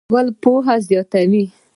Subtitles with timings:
[0.03, 1.45] بحث کول پوهه زیاتوي؟